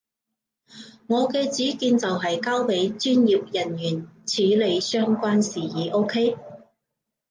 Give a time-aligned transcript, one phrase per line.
[1.09, 6.35] 我嘅主見就係交畀專業人員處理相關事宜，OK？